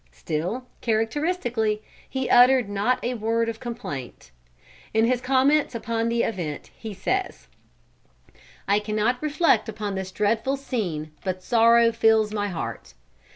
Still 0.13 0.65
characteristically, 0.81 1.83
he 2.09 2.27
uttered 2.27 2.67
not 2.67 2.97
a 3.03 3.13
word 3.13 3.49
of 3.49 3.59
complaint. 3.59 4.31
In 4.95 5.05
his 5.05 5.21
comments 5.21 5.75
upon 5.75 6.09
the 6.09 6.23
event 6.23 6.71
he 6.75 6.91
says: 6.91 7.47
"I 8.67 8.79
cannot 8.79 9.21
reflect 9.21 9.69
upon 9.69 9.93
this 9.93 10.09
dreadful 10.11 10.57
scene 10.57 11.11
but 11.23 11.43
sorrow 11.43 11.91
fills 11.91 12.33
my 12.33 12.47
heart. 12.47 12.95